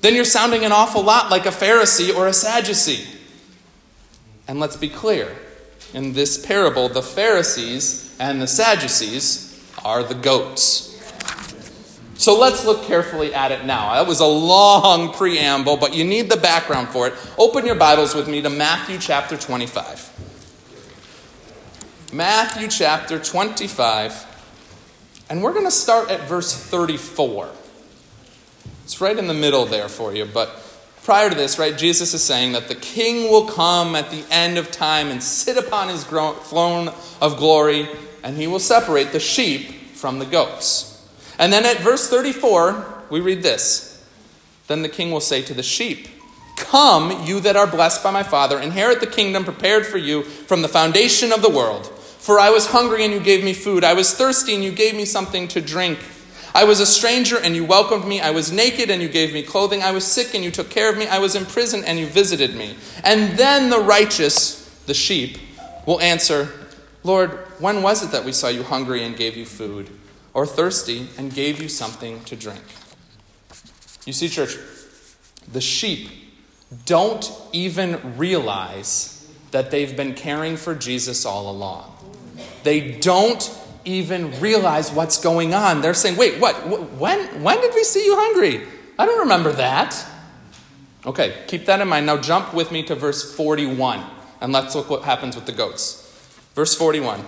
then 0.00 0.14
you're 0.14 0.24
sounding 0.24 0.64
an 0.64 0.72
awful 0.72 1.02
lot 1.02 1.30
like 1.30 1.44
a 1.44 1.50
Pharisee 1.50 2.14
or 2.14 2.26
a 2.26 2.32
Sadducee. 2.32 3.06
And 4.48 4.60
let's 4.60 4.76
be 4.76 4.88
clear 4.88 5.36
in 5.92 6.14
this 6.14 6.44
parable, 6.44 6.88
the 6.88 7.02
Pharisees 7.02 8.16
and 8.18 8.40
the 8.40 8.46
Sadducees 8.46 9.45
are 9.86 10.02
the 10.02 10.16
goats. 10.16 10.82
So 12.16 12.36
let's 12.36 12.64
look 12.64 12.82
carefully 12.86 13.32
at 13.32 13.52
it 13.52 13.66
now. 13.66 13.94
That 13.94 14.08
was 14.08 14.18
a 14.18 14.26
long 14.26 15.12
preamble, 15.12 15.76
but 15.76 15.94
you 15.94 16.04
need 16.04 16.28
the 16.28 16.36
background 16.36 16.88
for 16.88 17.06
it. 17.06 17.14
Open 17.38 17.64
your 17.64 17.76
Bibles 17.76 18.12
with 18.12 18.26
me 18.26 18.42
to 18.42 18.50
Matthew 18.50 18.98
chapter 18.98 19.36
25. 19.36 22.10
Matthew 22.12 22.66
chapter 22.66 23.20
25, 23.20 24.26
and 25.30 25.40
we're 25.40 25.52
going 25.52 25.66
to 25.66 25.70
start 25.70 26.10
at 26.10 26.22
verse 26.22 26.52
34. 26.52 27.48
It's 28.82 29.00
right 29.00 29.16
in 29.16 29.28
the 29.28 29.34
middle 29.34 29.66
there 29.66 29.88
for 29.88 30.12
you, 30.12 30.24
but 30.24 30.50
prior 31.04 31.30
to 31.30 31.36
this, 31.36 31.60
right, 31.60 31.78
Jesus 31.78 32.12
is 32.12 32.24
saying 32.24 32.54
that 32.54 32.66
the 32.66 32.74
king 32.74 33.30
will 33.30 33.46
come 33.46 33.94
at 33.94 34.10
the 34.10 34.24
end 34.32 34.58
of 34.58 34.72
time 34.72 35.12
and 35.12 35.22
sit 35.22 35.56
upon 35.56 35.90
his 35.90 36.02
throne 36.02 36.88
of 37.20 37.36
glory, 37.36 37.88
and 38.24 38.36
he 38.36 38.48
will 38.48 38.58
separate 38.58 39.12
the 39.12 39.20
sheep 39.20 39.74
from 39.96 40.18
the 40.18 40.26
goats. 40.26 40.92
And 41.38 41.52
then 41.52 41.66
at 41.66 41.78
verse 41.78 42.08
34, 42.08 43.04
we 43.10 43.20
read 43.20 43.42
this 43.42 44.04
Then 44.68 44.82
the 44.82 44.88
king 44.88 45.10
will 45.10 45.20
say 45.20 45.42
to 45.42 45.54
the 45.54 45.62
sheep, 45.62 46.08
Come, 46.56 47.24
you 47.24 47.40
that 47.40 47.56
are 47.56 47.66
blessed 47.66 48.02
by 48.02 48.10
my 48.10 48.22
Father, 48.22 48.58
inherit 48.58 49.00
the 49.00 49.06
kingdom 49.06 49.44
prepared 49.44 49.86
for 49.86 49.98
you 49.98 50.22
from 50.22 50.62
the 50.62 50.68
foundation 50.68 51.32
of 51.32 51.42
the 51.42 51.50
world. 51.50 51.86
For 51.86 52.40
I 52.40 52.50
was 52.50 52.68
hungry 52.68 53.04
and 53.04 53.12
you 53.12 53.20
gave 53.20 53.44
me 53.44 53.52
food. 53.52 53.84
I 53.84 53.92
was 53.92 54.14
thirsty 54.14 54.54
and 54.54 54.64
you 54.64 54.72
gave 54.72 54.96
me 54.96 55.04
something 55.04 55.46
to 55.48 55.60
drink. 55.60 55.98
I 56.54 56.64
was 56.64 56.80
a 56.80 56.86
stranger 56.86 57.38
and 57.38 57.54
you 57.54 57.64
welcomed 57.66 58.06
me. 58.06 58.20
I 58.20 58.30
was 58.30 58.50
naked 58.50 58.90
and 58.90 59.02
you 59.02 59.08
gave 59.08 59.34
me 59.34 59.42
clothing. 59.42 59.82
I 59.82 59.92
was 59.92 60.06
sick 60.06 60.34
and 60.34 60.42
you 60.42 60.50
took 60.50 60.70
care 60.70 60.90
of 60.90 60.96
me. 60.96 61.06
I 61.06 61.18
was 61.18 61.36
in 61.36 61.44
prison 61.44 61.84
and 61.84 61.98
you 61.98 62.06
visited 62.06 62.56
me. 62.56 62.76
And 63.04 63.38
then 63.38 63.68
the 63.68 63.78
righteous, 63.78 64.64
the 64.86 64.94
sheep, 64.94 65.38
will 65.84 66.00
answer, 66.00 66.48
Lord, 67.04 67.45
when 67.58 67.82
was 67.82 68.02
it 68.02 68.10
that 68.12 68.24
we 68.24 68.32
saw 68.32 68.48
you 68.48 68.62
hungry 68.62 69.02
and 69.04 69.16
gave 69.16 69.36
you 69.36 69.46
food? 69.46 69.90
or 70.36 70.44
thirsty 70.44 71.08
and 71.16 71.32
gave 71.32 71.62
you 71.62 71.66
something 71.66 72.22
to 72.24 72.36
drink. 72.36 72.62
You 74.04 74.12
see, 74.12 74.28
church, 74.28 74.54
the 75.50 75.62
sheep 75.62 76.10
don't 76.84 77.32
even 77.52 78.18
realize 78.18 79.26
that 79.52 79.70
they've 79.70 79.96
been 79.96 80.12
caring 80.12 80.58
for 80.58 80.74
Jesus 80.74 81.24
all 81.24 81.50
along. 81.50 81.90
They 82.64 82.98
don't 82.98 83.50
even 83.86 84.38
realize 84.38 84.92
what's 84.92 85.18
going 85.22 85.54
on. 85.54 85.80
They're 85.80 85.94
saying, 85.94 86.18
wait, 86.18 86.38
what? 86.38 86.54
When, 86.68 87.42
when 87.42 87.58
did 87.62 87.74
we 87.74 87.82
see 87.82 88.04
you 88.04 88.14
hungry? 88.14 88.60
I 88.98 89.06
don't 89.06 89.20
remember 89.20 89.52
that. 89.52 89.96
Okay, 91.06 91.44
keep 91.46 91.64
that 91.64 91.80
in 91.80 91.88
mind. 91.88 92.04
Now 92.04 92.18
jump 92.18 92.52
with 92.52 92.70
me 92.70 92.82
to 92.82 92.94
verse 92.94 93.34
41, 93.34 94.04
and 94.42 94.52
let's 94.52 94.74
look 94.74 94.90
what 94.90 95.04
happens 95.04 95.34
with 95.34 95.46
the 95.46 95.52
goats. 95.52 96.02
Verse 96.54 96.74
41. 96.74 97.24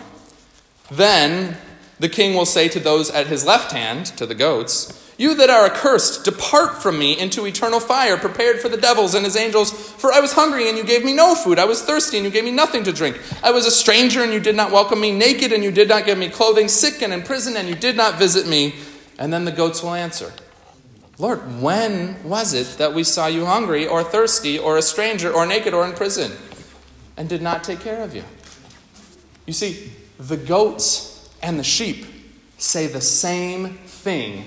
Then 0.90 1.57
the 1.99 2.09
king 2.09 2.35
will 2.35 2.47
say 2.47 2.68
to 2.68 2.80
those 2.80 3.11
at 3.11 3.26
his 3.26 3.45
left 3.45 3.73
hand, 3.73 4.07
to 4.18 4.26
the 4.26 4.35
goats, 4.35 5.12
You 5.18 5.35
that 5.35 5.50
are 5.50 5.66
accursed, 5.66 6.25
depart 6.25 6.80
from 6.80 6.99
me 6.99 7.18
into 7.18 7.47
eternal 7.47 7.80
fire, 7.80 8.16
prepared 8.16 8.61
for 8.61 8.68
the 8.68 8.76
devils 8.76 9.14
and 9.14 9.25
his 9.25 9.37
angels. 9.37 9.73
For 9.73 10.12
I 10.12 10.21
was 10.21 10.33
hungry, 10.33 10.68
and 10.68 10.78
you 10.78 10.85
gave 10.85 11.04
me 11.04 11.12
no 11.12 11.35
food. 11.35 11.59
I 11.59 11.64
was 11.64 11.83
thirsty, 11.83 12.16
and 12.18 12.25
you 12.25 12.30
gave 12.30 12.45
me 12.45 12.52
nothing 12.52 12.85
to 12.85 12.92
drink. 12.92 13.21
I 13.42 13.50
was 13.50 13.66
a 13.66 13.71
stranger, 13.71 14.23
and 14.23 14.33
you 14.33 14.40
did 14.40 14.54
not 14.54 14.71
welcome 14.71 15.00
me. 15.00 15.11
Naked, 15.12 15.52
and 15.52 15.64
you 15.64 15.73
did 15.73 15.88
not 15.88 16.07
give 16.07 16.18
me 16.18 16.28
clothing. 16.28 16.68
Sick 16.68 17.02
and 17.02 17.12
in 17.12 17.23
prison, 17.23 17.57
and 17.57 17.68
you 17.68 17.75
did 17.75 17.97
not 17.97 18.18
visit 18.18 18.47
me. 18.47 18.75
And 19.18 19.33
then 19.33 19.45
the 19.45 19.52
goats 19.52 19.83
will 19.83 19.95
answer, 19.95 20.33
Lord, 21.18 21.61
when 21.61 22.23
was 22.23 22.54
it 22.54 22.78
that 22.78 22.95
we 22.95 23.02
saw 23.02 23.26
you 23.26 23.45
hungry, 23.45 23.88
or 23.88 24.04
thirsty, 24.04 24.57
or 24.57 24.76
a 24.76 24.83
stranger, 24.83 25.33
or 25.33 25.45
naked, 25.45 25.75
or 25.75 25.85
in 25.85 25.92
prison, 25.95 26.30
and 27.16 27.28
did 27.28 27.42
not 27.42 27.64
take 27.64 27.80
care 27.80 28.04
of 28.04 28.14
you? 28.14 28.23
You 29.45 29.52
see, 29.52 29.90
the 30.18 30.37
goats 30.37 31.30
and 31.42 31.58
the 31.58 31.64
sheep 31.64 32.06
say 32.58 32.87
the 32.87 33.00
same 33.00 33.75
thing, 33.87 34.44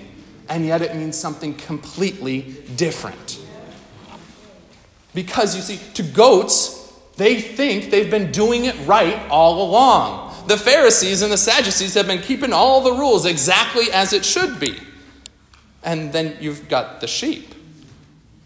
and 0.49 0.65
yet 0.65 0.81
it 0.81 0.95
means 0.95 1.17
something 1.17 1.53
completely 1.53 2.55
different. 2.75 3.39
Because 5.13 5.55
you 5.55 5.61
see, 5.61 5.79
to 5.93 6.03
goats, 6.03 6.77
they 7.17 7.39
think 7.39 7.91
they've 7.91 8.09
been 8.09 8.31
doing 8.31 8.65
it 8.65 8.75
right 8.85 9.29
all 9.29 9.69
along. 9.69 10.47
The 10.47 10.57
Pharisees 10.57 11.21
and 11.21 11.31
the 11.31 11.37
Sadducees 11.37 11.93
have 11.93 12.07
been 12.07 12.21
keeping 12.21 12.53
all 12.53 12.81
the 12.81 12.93
rules 12.93 13.25
exactly 13.25 13.91
as 13.91 14.13
it 14.13 14.25
should 14.25 14.59
be. 14.59 14.77
And 15.83 16.13
then 16.13 16.37
you've 16.39 16.67
got 16.69 17.01
the 17.01 17.07
sheep 17.07 17.53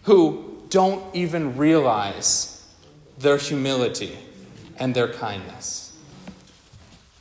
who 0.03 0.63
don't 0.69 1.03
even 1.15 1.57
realize 1.57 2.63
their 3.17 3.37
humility 3.37 4.17
and 4.77 4.93
their 4.93 5.11
kindness. 5.11 5.84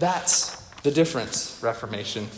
That's 0.05 0.57
the 0.83 0.91
difference, 0.91 1.59
Reformation. 1.63 2.29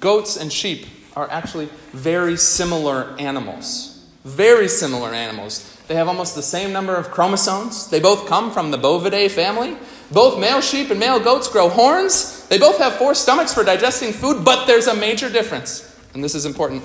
Goats 0.00 0.38
and 0.38 0.50
sheep 0.50 0.86
are 1.14 1.30
actually 1.30 1.68
very 1.92 2.38
similar 2.38 3.14
animals. 3.18 4.02
Very 4.24 4.66
similar 4.66 5.10
animals. 5.10 5.76
They 5.88 5.94
have 5.96 6.08
almost 6.08 6.34
the 6.36 6.42
same 6.42 6.72
number 6.72 6.96
of 6.96 7.10
chromosomes. 7.10 7.90
They 7.90 8.00
both 8.00 8.26
come 8.26 8.50
from 8.50 8.70
the 8.70 8.78
Bovidae 8.78 9.30
family. 9.30 9.76
Both 10.10 10.40
male 10.40 10.62
sheep 10.62 10.88
and 10.88 10.98
male 10.98 11.20
goats 11.20 11.48
grow 11.48 11.68
horns. 11.68 12.48
They 12.48 12.56
both 12.56 12.78
have 12.78 12.94
four 12.94 13.14
stomachs 13.14 13.52
for 13.52 13.62
digesting 13.62 14.14
food, 14.14 14.42
but 14.42 14.64
there's 14.64 14.86
a 14.86 14.94
major 14.94 15.28
difference. 15.28 15.94
And 16.14 16.24
this 16.24 16.34
is 16.34 16.46
important. 16.46 16.82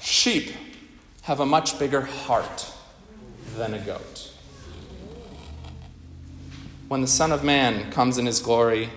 Sheep 0.00 0.50
have 1.24 1.40
a 1.40 1.46
much 1.46 1.78
bigger 1.78 2.00
heart 2.00 2.72
than 3.58 3.74
a 3.74 3.80
goat. 3.80 4.33
When 6.94 7.00
the 7.00 7.08
Son 7.08 7.32
of 7.32 7.42
Man 7.42 7.90
comes 7.90 8.18
in 8.18 8.26
his 8.26 8.38
glory, 8.38 8.88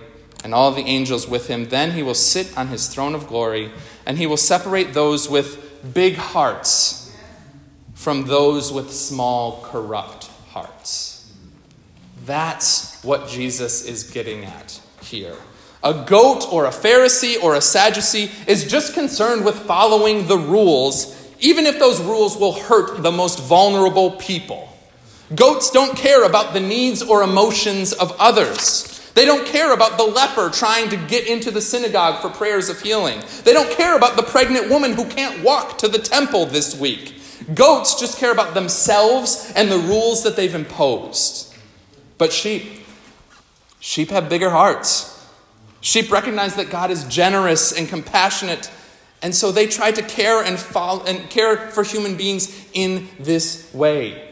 and 0.44 0.54
all 0.54 0.70
the 0.70 0.82
angels 0.82 1.26
with 1.26 1.48
him. 1.48 1.68
Then 1.68 1.90
he 1.90 2.02
will 2.04 2.14
sit 2.14 2.56
on 2.56 2.68
his 2.68 2.86
throne 2.86 3.12
of 3.12 3.26
glory, 3.26 3.72
and 4.06 4.16
he 4.16 4.24
will 4.24 4.36
separate 4.36 4.94
those 4.94 5.28
with 5.28 5.92
big 5.94 6.14
hearts 6.14 7.12
from 7.94 8.26
those 8.26 8.72
with 8.72 8.92
small, 8.92 9.64
corrupt 9.64 10.26
hearts. 10.50 11.28
That's 12.24 13.02
what 13.02 13.26
Jesus 13.26 13.84
is 13.84 14.04
getting 14.04 14.44
at 14.44 14.80
here. 15.02 15.34
A 15.82 16.04
goat 16.06 16.46
or 16.52 16.66
a 16.66 16.70
Pharisee 16.70 17.42
or 17.42 17.56
a 17.56 17.60
Sadducee 17.60 18.30
is 18.46 18.70
just 18.70 18.94
concerned 18.94 19.44
with 19.44 19.56
following 19.56 20.28
the 20.28 20.38
rules, 20.38 21.20
even 21.40 21.66
if 21.66 21.80
those 21.80 22.00
rules 22.00 22.36
will 22.36 22.52
hurt 22.52 23.02
the 23.02 23.10
most 23.10 23.40
vulnerable 23.40 24.12
people. 24.12 24.67
Goats 25.34 25.70
don't 25.70 25.96
care 25.96 26.24
about 26.24 26.54
the 26.54 26.60
needs 26.60 27.02
or 27.02 27.22
emotions 27.22 27.92
of 27.92 28.16
others. 28.18 28.94
They 29.14 29.24
don't 29.24 29.46
care 29.46 29.74
about 29.74 29.98
the 29.98 30.04
leper 30.04 30.48
trying 30.48 30.88
to 30.90 30.96
get 30.96 31.26
into 31.26 31.50
the 31.50 31.60
synagogue 31.60 32.22
for 32.22 32.30
prayers 32.30 32.68
of 32.68 32.80
healing. 32.80 33.20
They 33.44 33.52
don't 33.52 33.70
care 33.70 33.96
about 33.96 34.16
the 34.16 34.22
pregnant 34.22 34.70
woman 34.70 34.92
who 34.92 35.04
can't 35.06 35.42
walk 35.42 35.78
to 35.78 35.88
the 35.88 35.98
temple 35.98 36.46
this 36.46 36.78
week. 36.78 37.20
Goats 37.54 37.98
just 37.98 38.18
care 38.18 38.32
about 38.32 38.54
themselves 38.54 39.52
and 39.54 39.70
the 39.70 39.78
rules 39.78 40.22
that 40.22 40.36
they've 40.36 40.54
imposed. 40.54 41.52
But 42.16 42.32
sheep, 42.32 42.84
sheep 43.80 44.10
have 44.10 44.28
bigger 44.28 44.50
hearts. 44.50 45.26
Sheep 45.80 46.10
recognize 46.10 46.56
that 46.56 46.70
God 46.70 46.90
is 46.90 47.04
generous 47.04 47.72
and 47.72 47.88
compassionate, 47.88 48.70
and 49.22 49.34
so 49.34 49.52
they 49.52 49.66
try 49.66 49.92
to 49.92 50.02
care 50.02 50.42
and, 50.42 50.58
follow, 50.58 51.04
and 51.04 51.28
care 51.30 51.56
for 51.70 51.82
human 51.82 52.16
beings 52.16 52.68
in 52.72 53.08
this 53.18 53.72
way. 53.72 54.27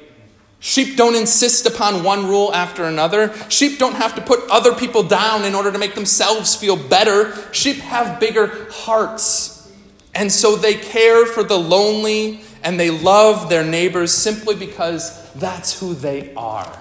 Sheep 0.59 0.97
don't 0.97 1.15
insist 1.15 1.67
upon 1.67 2.03
one 2.03 2.27
rule 2.27 2.53
after 2.55 2.85
another. 2.85 3.33
Sheep 3.49 3.79
don't 3.79 3.95
have 3.95 4.15
to 4.15 4.21
put 4.21 4.41
other 4.51 4.75
people 4.75 5.03
down 5.03 5.45
in 5.45 5.55
order 5.55 5.71
to 5.71 5.79
make 5.79 5.95
themselves 5.95 6.57
feel 6.57 6.77
better. 6.77 7.35
Sheep 7.53 7.77
have 7.77 8.19
bigger 8.19 8.67
hearts. 8.71 9.73
And 10.15 10.33
so 10.33 10.57
they 10.57 10.75
care 10.75 11.27
for 11.27 11.43
the 11.43 11.59
lonely 11.59 12.41
and 12.63 12.81
they 12.81 12.91
love 12.91 13.49
their 13.49 13.65
neighbors 13.65 14.13
simply 14.13 14.57
because 14.57 15.31
that's 15.35 15.79
who 15.79 15.95
they 15.95 16.33
are. 16.35 16.77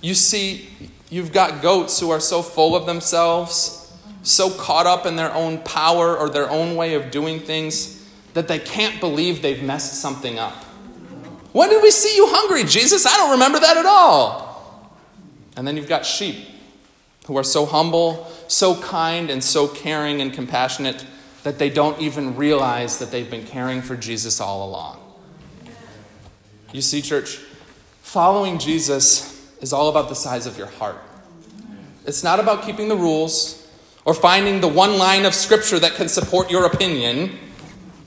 You 0.00 0.14
see, 0.14 0.68
you've 1.10 1.32
got 1.32 1.62
goats 1.62 2.00
who 2.00 2.10
are 2.10 2.20
so 2.20 2.42
full 2.42 2.74
of 2.74 2.86
themselves, 2.86 3.92
so 4.22 4.50
caught 4.50 4.86
up 4.86 5.06
in 5.06 5.16
their 5.16 5.32
own 5.32 5.58
power 5.58 6.16
or 6.16 6.28
their 6.30 6.50
own 6.50 6.74
way 6.74 6.94
of 6.94 7.10
doing 7.10 7.38
things, 7.38 8.04
that 8.32 8.48
they 8.48 8.58
can't 8.58 8.98
believe 9.00 9.40
they've 9.40 9.62
messed 9.62 10.00
something 10.00 10.38
up. 10.38 10.64
When 11.54 11.70
did 11.70 11.84
we 11.84 11.92
see 11.92 12.16
you 12.16 12.26
hungry, 12.26 12.64
Jesus? 12.64 13.06
I 13.06 13.16
don't 13.16 13.30
remember 13.30 13.60
that 13.60 13.76
at 13.76 13.86
all. 13.86 14.90
And 15.56 15.64
then 15.64 15.76
you've 15.76 15.88
got 15.88 16.04
sheep 16.04 16.48
who 17.28 17.38
are 17.38 17.44
so 17.44 17.64
humble, 17.64 18.26
so 18.48 18.74
kind, 18.82 19.30
and 19.30 19.42
so 19.42 19.68
caring 19.68 20.20
and 20.20 20.34
compassionate 20.34 21.06
that 21.44 21.60
they 21.60 21.70
don't 21.70 22.00
even 22.00 22.34
realize 22.34 22.98
that 22.98 23.12
they've 23.12 23.30
been 23.30 23.46
caring 23.46 23.82
for 23.82 23.96
Jesus 23.96 24.40
all 24.40 24.68
along. 24.68 24.98
You 26.72 26.82
see, 26.82 27.00
church, 27.00 27.36
following 28.02 28.58
Jesus 28.58 29.48
is 29.60 29.72
all 29.72 29.88
about 29.88 30.08
the 30.08 30.16
size 30.16 30.46
of 30.46 30.58
your 30.58 30.66
heart. 30.66 30.98
It's 32.04 32.24
not 32.24 32.40
about 32.40 32.64
keeping 32.64 32.88
the 32.88 32.96
rules 32.96 33.64
or 34.04 34.12
finding 34.12 34.60
the 34.60 34.66
one 34.66 34.98
line 34.98 35.24
of 35.24 35.34
scripture 35.34 35.78
that 35.78 35.94
can 35.94 36.08
support 36.08 36.50
your 36.50 36.66
opinion. 36.66 37.38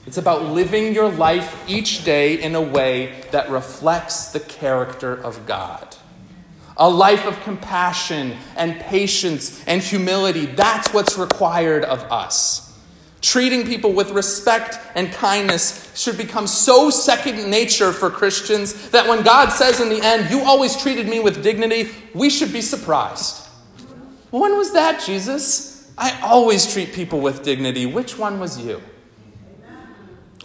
It's 0.08 0.16
about 0.16 0.42
living 0.44 0.94
your 0.94 1.10
life 1.10 1.68
each 1.68 2.02
day 2.02 2.40
in 2.40 2.54
a 2.54 2.62
way 2.62 3.20
that 3.30 3.50
reflects 3.50 4.32
the 4.32 4.40
character 4.40 5.12
of 5.12 5.44
God. 5.44 5.96
A 6.78 6.88
life 6.88 7.26
of 7.26 7.38
compassion 7.42 8.34
and 8.56 8.80
patience 8.80 9.62
and 9.66 9.82
humility. 9.82 10.46
That's 10.46 10.94
what's 10.94 11.18
required 11.18 11.84
of 11.84 12.00
us. 12.04 12.74
Treating 13.20 13.66
people 13.66 13.92
with 13.92 14.12
respect 14.12 14.78
and 14.94 15.12
kindness 15.12 15.92
should 15.94 16.16
become 16.16 16.46
so 16.46 16.88
second 16.88 17.50
nature 17.50 17.92
for 17.92 18.08
Christians 18.08 18.88
that 18.88 19.06
when 19.06 19.22
God 19.22 19.50
says 19.50 19.78
in 19.78 19.90
the 19.90 20.00
end, 20.02 20.30
You 20.30 20.40
always 20.40 20.74
treated 20.80 21.06
me 21.06 21.20
with 21.20 21.42
dignity, 21.42 21.90
we 22.14 22.30
should 22.30 22.54
be 22.54 22.62
surprised. 22.62 23.46
When 24.30 24.56
was 24.56 24.72
that, 24.72 25.04
Jesus? 25.04 25.92
I 25.98 26.18
always 26.22 26.72
treat 26.72 26.94
people 26.94 27.20
with 27.20 27.42
dignity. 27.42 27.84
Which 27.84 28.16
one 28.16 28.40
was 28.40 28.58
you? 28.58 28.80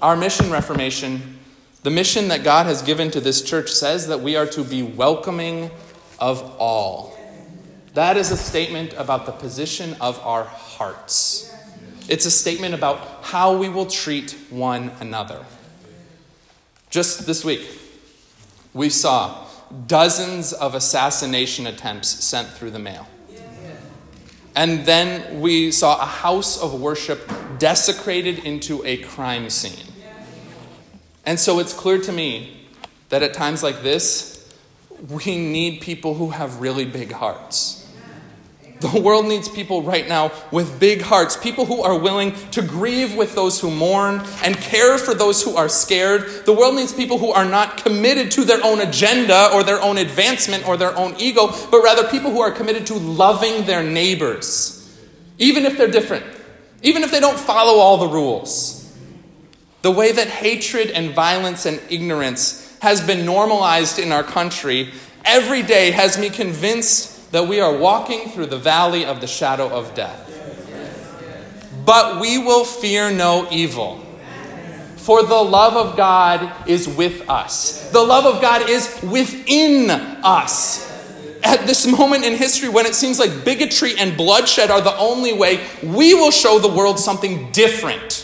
Our 0.04 0.18
mission, 0.18 0.52
Reformation, 0.52 1.40
the 1.84 1.90
mission 1.90 2.28
that 2.28 2.44
God 2.44 2.66
has 2.66 2.82
given 2.82 3.10
to 3.12 3.22
this 3.22 3.42
church 3.42 3.72
says 3.72 4.08
that 4.08 4.20
we 4.20 4.36
are 4.36 4.46
to 4.48 4.62
be 4.62 4.84
welcoming 4.84 5.72
of 6.20 6.42
all. 6.60 7.18
That 7.94 8.18
is 8.18 8.30
a 8.30 8.36
statement 8.36 8.94
about 8.98 9.26
the 9.26 9.32
position 9.32 9.96
of 10.02 10.20
our 10.20 10.44
hearts. 10.44 11.56
It's 12.10 12.26
a 12.26 12.32
statement 12.32 12.74
about 12.74 13.24
how 13.24 13.56
we 13.56 13.70
will 13.70 13.86
treat 13.86 14.36
one 14.50 14.92
another. 15.00 15.46
Just 16.90 17.26
this 17.26 17.46
week, 17.46 17.66
we 18.74 18.90
saw 18.90 19.48
dozens 19.88 20.52
of 20.52 20.76
assassination 20.76 21.66
attempts 21.66 22.10
sent 22.10 22.50
through 22.50 22.72
the 22.72 22.80
mail. 22.80 23.08
And 24.54 24.86
then 24.86 25.40
we 25.40 25.72
saw 25.72 26.02
a 26.02 26.06
house 26.06 26.62
of 26.62 26.82
worship 26.82 27.32
desecrated 27.58 28.40
into 28.40 28.86
a 28.86 28.98
crime 28.98 29.50
scene. 29.50 29.93
And 31.26 31.40
so 31.40 31.60
it's 31.60 31.74
clear 31.74 32.00
to 32.00 32.12
me 32.12 32.68
that 33.10 33.24
at 33.24 33.34
times 33.34 33.64
like 33.64 33.82
this, 33.82 34.34
we 35.10 35.38
need 35.38 35.82
people 35.82 36.16
who 36.16 36.30
have 36.30 36.62
really 36.62 36.86
big 36.86 37.12
hearts. 37.12 37.80
The 38.80 39.00
world 39.00 39.28
needs 39.28 39.48
people 39.48 39.82
right 39.82 40.06
now 40.06 40.34
with 40.52 40.78
big 40.78 41.02
hearts, 41.02 41.38
people 41.38 41.66
who 41.66 41.82
are 41.84 41.98
willing 41.98 42.34
to 42.52 42.62
grieve 42.62 43.16
with 43.16 43.34
those 43.34 43.62
who 43.62 43.72
mourn 43.72 44.22
and 44.44 44.58
care 44.58 44.98
for 44.98 45.14
those 45.14 45.42
who 45.42 45.56
are 45.56 45.70
scared. 45.70 46.46
The 46.46 46.52
world 46.52 46.76
needs 46.76 46.92
people 46.92 47.18
who 47.18 47.32
are 47.32 47.46
not 47.46 47.78
committed 47.78 48.30
to 48.32 48.44
their 48.44 48.62
own 48.62 48.82
agenda 48.82 49.52
or 49.54 49.64
their 49.64 49.82
own 49.82 49.98
advancement 49.98 50.68
or 50.68 50.76
their 50.76 50.94
own 50.98 51.16
ego, 51.18 51.48
but 51.72 51.82
rather 51.82 52.10
people 52.10 52.30
who 52.32 52.42
are 52.42 52.52
committed 52.52 52.86
to 52.88 52.96
loving 52.96 53.66
their 53.66 53.84
neighbors, 53.84 54.94
even 55.38 55.64
if 55.66 55.78
they're 55.78 55.88
different, 55.88 56.26
even 56.82 57.04
if 57.04 57.12
they 57.12 57.22
don't 57.22 57.40
follow 57.40 57.80
all 57.80 57.98
the 57.98 58.14
rules. 58.14 58.83
The 59.84 59.92
way 59.92 60.14
that 60.14 60.30
hatred 60.30 60.92
and 60.92 61.12
violence 61.12 61.66
and 61.66 61.82
ignorance 61.90 62.74
has 62.80 63.06
been 63.06 63.26
normalized 63.26 64.00
in 64.00 64.14
our 64.14 64.24
country 64.24 64.94
every 65.26 65.62
day 65.62 65.92
has 65.92 66.18
me 66.18 66.30
convinced 66.30 67.34
that 67.34 67.50
we 67.50 67.60
are 67.60 67.76
walking 67.76 68.30
through 68.30 68.46
the 68.46 68.58
valley 68.58 69.04
of 69.04 69.20
the 69.20 69.28
shadow 69.28 69.68
of 69.68 69.94
death. 69.94 70.30
But 71.86 72.22
we 72.22 72.38
will 72.38 72.64
fear 72.64 73.12
no 73.12 73.46
evil. 73.52 73.98
For 74.96 75.22
the 75.22 75.36
love 75.36 75.76
of 75.76 75.98
God 75.98 76.50
is 76.66 76.88
with 76.88 77.30
us. 77.30 77.92
The 77.92 78.04
love 78.04 78.26
of 78.26 78.42
God 78.42 78.70
is 78.70 79.02
within 79.04 79.90
us. 79.90 80.90
At 81.44 81.68
this 81.68 81.86
moment 81.86 82.24
in 82.24 82.38
history, 82.38 82.70
when 82.70 82.86
it 82.86 82.96
seems 82.96 83.20
like 83.20 83.44
bigotry 83.44 84.00
and 84.00 84.16
bloodshed 84.16 84.72
are 84.72 84.80
the 84.80 84.96
only 84.96 85.34
way, 85.34 85.68
we 85.84 86.14
will 86.14 86.32
show 86.32 86.58
the 86.58 86.70
world 86.70 87.00
something 87.00 87.52
different 87.52 88.23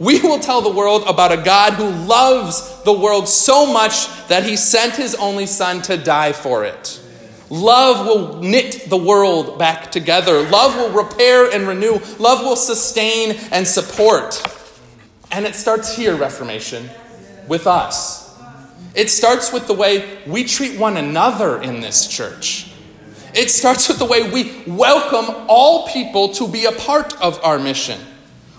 we 0.00 0.18
will 0.20 0.40
tell 0.40 0.62
the 0.62 0.70
world 0.70 1.04
about 1.06 1.30
a 1.30 1.36
God 1.36 1.74
who 1.74 1.88
loves 2.06 2.82
the 2.84 2.92
world 2.92 3.28
so 3.28 3.70
much 3.70 4.08
that 4.28 4.44
he 4.44 4.56
sent 4.56 4.96
his 4.96 5.14
only 5.14 5.44
son 5.44 5.82
to 5.82 5.98
die 5.98 6.32
for 6.32 6.64
it. 6.64 7.00
Love 7.50 8.06
will 8.06 8.42
knit 8.42 8.88
the 8.88 8.96
world 8.96 9.58
back 9.58 9.92
together. 9.92 10.48
Love 10.48 10.74
will 10.74 11.04
repair 11.04 11.50
and 11.50 11.68
renew. 11.68 11.98
Love 12.18 12.40
will 12.40 12.56
sustain 12.56 13.36
and 13.52 13.66
support. 13.66 14.42
And 15.30 15.44
it 15.44 15.54
starts 15.54 15.94
here, 15.94 16.16
Reformation, 16.16 16.88
with 17.46 17.66
us. 17.66 18.40
It 18.94 19.10
starts 19.10 19.52
with 19.52 19.66
the 19.66 19.74
way 19.74 20.18
we 20.26 20.44
treat 20.44 20.78
one 20.78 20.96
another 20.96 21.60
in 21.60 21.80
this 21.80 22.08
church. 22.08 22.72
It 23.34 23.50
starts 23.50 23.86
with 23.88 23.98
the 23.98 24.06
way 24.06 24.30
we 24.30 24.62
welcome 24.66 25.44
all 25.46 25.86
people 25.88 26.30
to 26.30 26.48
be 26.48 26.64
a 26.64 26.72
part 26.72 27.20
of 27.20 27.38
our 27.44 27.58
mission. 27.58 28.00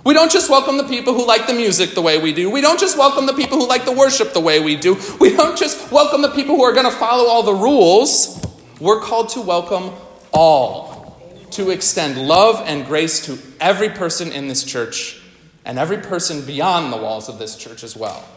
We 0.04 0.14
don't 0.16 0.32
just 0.32 0.50
welcome 0.50 0.78
the 0.78 0.84
people 0.84 1.14
who 1.14 1.28
like 1.28 1.46
the 1.46 1.54
music 1.54 1.92
the 1.92 2.02
way 2.02 2.20
we 2.20 2.34
do. 2.34 2.50
We 2.50 2.62
don't 2.62 2.80
just 2.80 2.98
welcome 2.98 3.28
the 3.28 3.34
people 3.34 3.60
who 3.60 3.68
like 3.68 3.86
the 3.86 3.92
worship 3.92 4.34
the 4.34 4.40
way 4.40 4.60
we 4.60 4.76
do. 4.76 4.98
We 5.20 5.36
don't 5.36 5.58
just 5.58 5.92
welcome 5.92 6.24
the 6.24 6.32
people 6.32 6.56
who 6.56 6.64
are 6.64 6.74
going 6.74 6.90
to 6.90 6.92
follow 6.92 7.30
all 7.30 7.44
the 7.44 7.54
rules. 7.54 8.44
We're 8.80 9.00
called 9.00 9.30
to 9.30 9.42
welcome 9.42 9.92
all, 10.32 11.22
to 11.52 11.70
extend 11.70 12.18
love 12.18 12.64
and 12.66 12.86
grace 12.86 13.26
to 13.28 13.38
every 13.60 13.90
person 13.90 14.32
in 14.32 14.48
this 14.48 14.64
church 14.64 15.22
and 15.66 15.78
every 15.78 15.98
person 15.98 16.46
beyond 16.46 16.92
the 16.92 16.98
walls 16.98 17.30
of 17.30 17.38
this 17.38 17.56
church 17.56 17.84
as 17.84 17.96
well. 17.96 18.28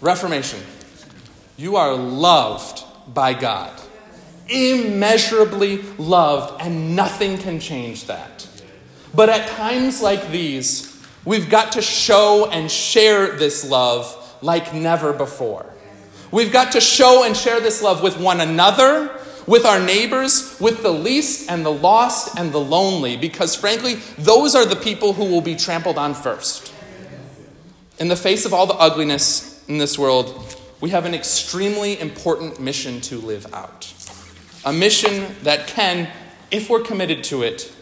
Reformation. 0.00 0.60
You 1.56 1.76
are 1.76 1.94
loved 1.94 2.82
by 3.14 3.34
God, 3.34 3.80
immeasurably 4.48 5.82
loved, 5.98 6.60
and 6.60 6.96
nothing 6.96 7.38
can 7.38 7.60
change 7.60 8.06
that. 8.06 8.48
But 9.14 9.28
at 9.28 9.48
times 9.48 10.02
like 10.02 10.30
these, 10.30 11.00
we've 11.24 11.48
got 11.48 11.72
to 11.72 11.82
show 11.82 12.48
and 12.50 12.70
share 12.70 13.36
this 13.36 13.68
love 13.68 14.20
like 14.42 14.74
never 14.74 15.12
before. 15.12 15.66
We've 16.30 16.52
got 16.52 16.72
to 16.72 16.80
show 16.80 17.24
and 17.24 17.36
share 17.36 17.60
this 17.60 17.80
love 17.80 18.02
with 18.02 18.18
one 18.18 18.40
another, 18.40 19.20
with 19.46 19.64
our 19.64 19.78
neighbors, 19.78 20.58
with 20.60 20.82
the 20.82 20.90
least 20.90 21.48
and 21.48 21.64
the 21.64 21.72
lost 21.72 22.36
and 22.36 22.52
the 22.52 22.58
lonely, 22.58 23.16
because 23.16 23.54
frankly, 23.54 23.94
those 24.18 24.54
are 24.54 24.64
the 24.64 24.76
people 24.76 25.12
who 25.12 25.26
will 25.26 25.42
be 25.42 25.54
trampled 25.54 25.96
on 25.96 26.14
first. 26.14 26.72
In 27.98 28.08
the 28.08 28.16
face 28.16 28.44
of 28.44 28.52
all 28.52 28.66
the 28.66 28.74
ugliness 28.74 29.64
in 29.68 29.78
this 29.78 29.96
world, 29.96 30.56
we 30.80 30.90
have 30.90 31.04
an 31.04 31.14
extremely 31.14 32.00
important 32.00 32.58
mission 32.58 33.00
to 33.02 33.18
live 33.18 33.46
out. 33.54 33.92
A 34.64 34.72
mission 34.72 35.36
that 35.42 35.68
can, 35.68 36.10
if 36.50 36.68
we're 36.68 36.82
committed 36.82 37.22
to 37.24 37.42
it, 37.42 37.72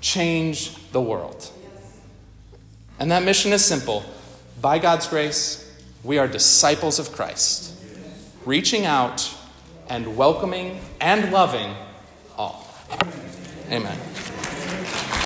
change 0.00 0.77
the 0.92 1.00
world. 1.00 1.50
And 2.98 3.10
that 3.10 3.22
mission 3.22 3.52
is 3.52 3.64
simple. 3.64 4.04
By 4.60 4.78
God's 4.78 5.06
grace, 5.06 5.64
we 6.02 6.18
are 6.18 6.26
disciples 6.26 6.98
of 6.98 7.12
Christ. 7.12 7.74
reaching 8.44 8.86
out 8.86 9.30
and 9.90 10.16
welcoming 10.16 10.80
and 11.00 11.30
loving 11.30 11.74
all. 12.36 12.66
Amen. 13.70 14.07